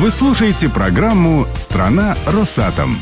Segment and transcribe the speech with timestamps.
[0.00, 2.96] Вы слушаете программу «Страна Росатом».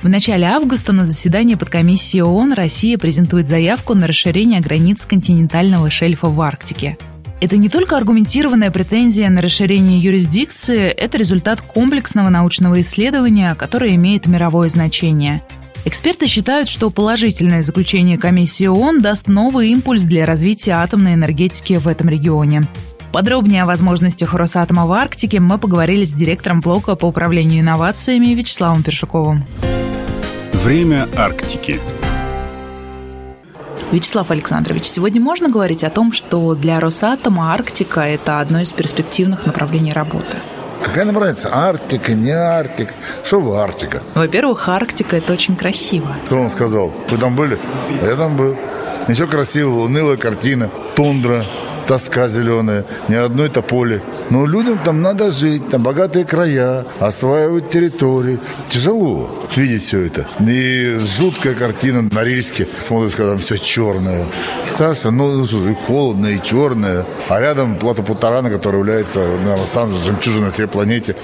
[0.00, 6.28] В начале августа на заседании подкомиссии ООН Россия презентует заявку на расширение границ континентального шельфа
[6.28, 6.96] в Арктике.
[7.42, 14.26] Это не только аргументированная претензия на расширение юрисдикции, это результат комплексного научного исследования, которое имеет
[14.26, 15.42] мировое значение.
[15.84, 21.86] Эксперты считают, что положительное заключение комиссии ООН даст новый импульс для развития атомной энергетики в
[21.86, 22.62] этом регионе.
[23.14, 28.82] Подробнее о возможностях Росатома в Арктике мы поговорили с директором блока по управлению инновациями Вячеславом
[28.82, 29.44] Першаковым.
[30.52, 31.80] Время Арктики.
[33.92, 39.46] Вячеслав Александрович, сегодня можно говорить о том, что для Росатома Арктика– это одно из перспективных
[39.46, 40.36] направлений работы?
[40.82, 41.50] Какая нам разница?
[41.54, 42.94] Арктика, не Арктика?
[43.22, 44.02] Что в Арктика?
[44.16, 46.16] Во-первых, Арктика– это очень красиво.
[46.26, 46.92] Кто он сказал?
[47.08, 47.60] Вы там были?
[48.02, 48.56] А я там был.
[49.06, 51.44] Ничего красивого, унылая картина, тундра,
[51.86, 54.00] тоска зеленая, ни одной тополи.
[54.30, 58.38] Но людям там надо жить, там богатые края, осваивать территории.
[58.70, 60.26] Тяжело видеть все это.
[60.40, 62.66] И жуткая картина на Рильске.
[62.78, 64.26] Смотришь, когда там все черное.
[64.72, 67.06] Страшно, ну, слушай, холодно и черное.
[67.28, 71.14] А рядом плата Путарана, которая является, наверное, самой жемчужиной на всей планете.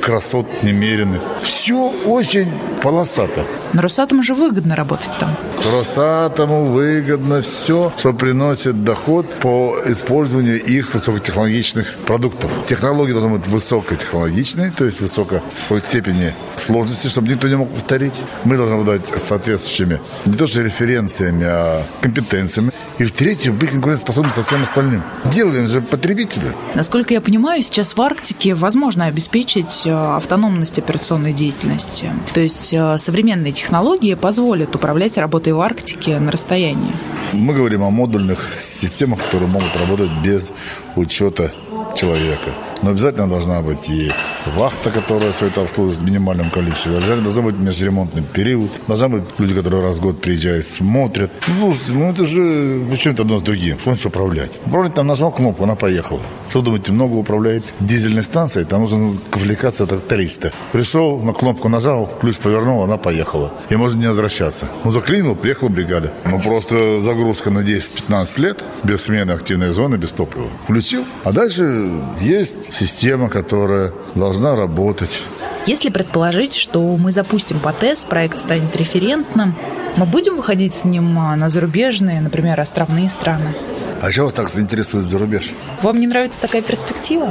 [0.00, 1.22] Красот немеренных.
[1.42, 2.50] Все очень
[2.82, 3.42] полосато.
[3.72, 5.36] Но Росатому же выгодно работать там.
[5.72, 9.76] Росатому выгодно все, что приносит доход по
[10.06, 12.48] использованию их высокотехнологичных продуктов.
[12.68, 15.40] Технологии должны быть высокотехнологичные, то есть высокой
[15.84, 16.32] степени
[16.64, 18.14] сложности, чтобы никто не мог повторить.
[18.44, 22.70] Мы должны обладать соответствующими не то что референциями, а компетенциями.
[22.98, 25.02] И в-третьих, быть конкурентоспособным со всем остальным.
[25.24, 26.52] Делаем же потребители.
[26.74, 32.10] Насколько я понимаю, сейчас в Арктике возможно обеспечить э, автономность операционной деятельности.
[32.32, 36.92] То есть э, современные технологии позволят управлять работой в Арктике на расстоянии.
[37.32, 40.52] Мы говорим о модульных системах, которые могут работать без
[40.94, 41.52] учета
[41.94, 42.50] человека.
[42.82, 44.12] Но обязательно должна быть и
[44.54, 46.92] вахта, которая все это обслуживает в минимальном количестве.
[46.92, 48.70] Обязательно должен быть межремонтный период.
[48.86, 51.30] Должны быть люди, которые раз в год приезжают, смотрят.
[51.48, 53.78] Ну, ну это же почему это одно с другим?
[53.78, 54.58] Что управлять?
[54.66, 56.20] Управлять там нажал кнопку, она поехала.
[56.48, 58.66] Что думаете, много управляет дизельной станцией?
[58.66, 60.52] Там нужно квалификация тракториста.
[60.72, 63.52] Пришел, на кнопку нажал, ключ повернул, она поехала.
[63.68, 64.68] И можно не возвращаться.
[64.84, 66.12] Ну, заклинил, приехала бригада.
[66.24, 70.48] Ну, просто загрузка на 10-15 лет, без смены активной зоны, без топлива.
[70.64, 71.04] Включил.
[71.24, 75.22] А дальше есть система, которая должна работать.
[75.66, 79.54] Если предположить, что мы запустим по тест, проект станет референтным,
[79.96, 83.54] мы будем выходить с ним а, на зарубежные, например, островные страны?
[84.00, 85.52] А чего вас так заинтересует за рубеж?
[85.82, 87.30] Вам не нравится такая перспектива?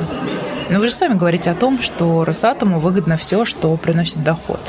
[0.70, 4.60] Но вы же сами говорите о том, что Росатому выгодно все, что приносит доход.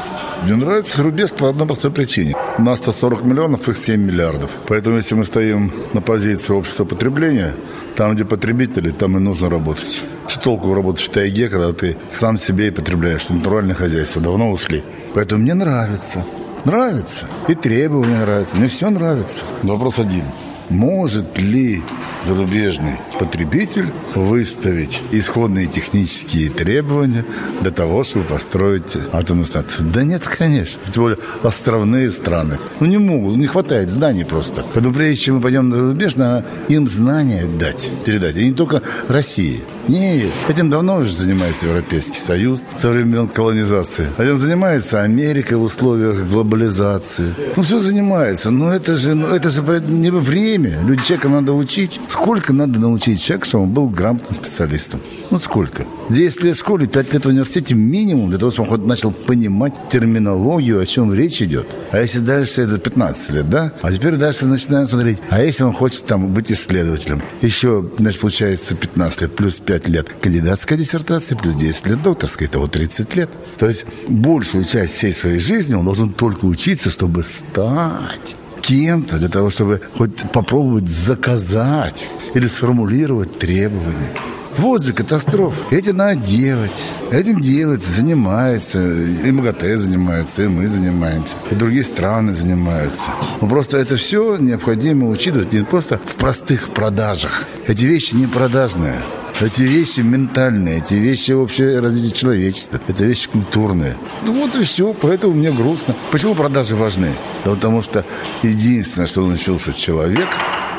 [0.42, 2.34] Мне нравится рубеж по одной простой причине.
[2.58, 4.50] У нас 140 миллионов, их 7 миллиардов.
[4.68, 7.54] Поэтому если мы стоим на позиции общества потребления,
[7.96, 10.02] там, где потребители, там и нужно работать.
[10.46, 13.28] Толку работать в тайге, когда ты сам себе и потребляешь?
[13.30, 14.84] Натуральное хозяйство давно ушли.
[15.12, 16.24] Поэтому мне нравится.
[16.64, 17.26] Нравится.
[17.48, 18.54] И требования нравятся.
[18.54, 19.42] Мне все нравится.
[19.64, 20.22] Вопрос один.
[20.70, 21.82] Может ли
[22.26, 27.24] зарубежный потребитель выставить исходные технические требования
[27.60, 29.88] для того, чтобы построить атомную станцию?
[29.92, 30.80] Да нет, конечно.
[30.92, 32.58] Тем более островные страны.
[32.80, 34.64] Ну, не могут, не хватает знаний просто.
[34.74, 38.36] Поэтому прежде чем мы пойдем на зарубеж, надо им знания дать, передать.
[38.36, 39.62] И не только России.
[39.88, 44.08] Нет, этим давно уже занимается Европейский Союз со времен колонизации.
[44.18, 47.32] Этим занимается Америка в условиях глобализации.
[47.54, 48.50] Ну, все занимается.
[48.50, 50.55] Но это же, ну, это же не время.
[50.56, 52.00] Люди, человека надо учить.
[52.08, 55.00] Сколько надо научить человека, чтобы он был грамотным специалистом?
[55.30, 55.84] Ну, сколько?
[56.08, 59.10] 10 лет в школе, 5 лет в университете минимум, для того, чтобы он хоть начал
[59.10, 61.66] понимать терминологию, о чем речь идет.
[61.90, 63.72] А если дальше это 15 лет, да?
[63.82, 67.22] А теперь дальше начинаем смотреть, а если он хочет там быть исследователем?
[67.42, 72.66] Еще, значит, получается 15 лет плюс 5 лет кандидатской диссертации, плюс 10 лет докторской, того
[72.68, 73.30] 30 лет.
[73.58, 79.28] То есть большую часть всей своей жизни он должен только учиться, чтобы стать кем-то, для
[79.28, 84.12] того, чтобы хоть попробовать заказать или сформулировать требования.
[84.58, 85.74] Вот же катастрофа.
[85.74, 86.82] Этим надо делать.
[87.10, 88.80] Этим делать, занимается.
[88.80, 91.34] И МАГАТЭ занимается, и мы занимаемся.
[91.50, 93.10] И другие страны занимаются.
[93.40, 97.44] Но просто это все необходимо учитывать не просто в простых продажах.
[97.66, 98.96] Эти вещи не продажные.
[99.38, 103.94] Эти вещи ментальные, эти вещи общее развитие человечества, это вещи культурные.
[104.24, 105.94] Ну вот и все, поэтому мне грустно.
[106.10, 107.10] Почему продажи важны?
[107.44, 108.06] Да потому что
[108.42, 110.26] единственное, что научился человек,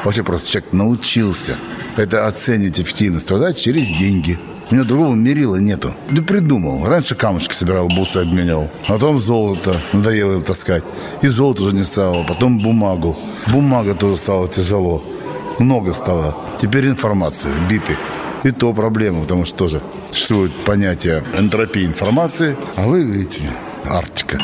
[0.04, 1.56] вообще просто человек научился,
[1.98, 4.40] это оценивать эффективность труда через деньги.
[4.72, 5.94] У меня другого мерила нету.
[6.10, 6.84] Да придумал.
[6.84, 8.72] Раньше камушки собирал, бусы обменял.
[8.88, 9.80] Потом золото.
[9.94, 10.84] Надоело им таскать.
[11.22, 12.24] И золото уже не стало.
[12.24, 13.16] Потом бумагу.
[13.52, 15.04] Бумага тоже стала тяжело.
[15.60, 16.36] Много стало.
[16.60, 17.54] Теперь информацию.
[17.70, 17.96] Биты.
[18.44, 19.82] И то проблема, потому что тоже
[20.12, 23.42] существует понятие энтропии информации, а вы говорите
[23.86, 24.42] Арктика.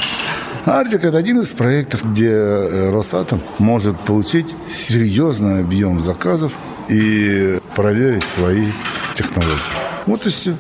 [0.66, 6.54] Арктика– это один из проектов, где э, Росатом может получить серьезный объем заказов
[6.90, 8.68] и проверить свои
[9.16, 9.60] технологии.
[10.06, 10.58] Вот и все.